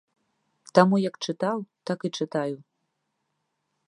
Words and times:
Таму 0.77 0.95
як 1.09 1.19
чытаў, 1.27 1.57
так 1.89 1.99
і 2.09 2.11
чытаю. 2.21 2.57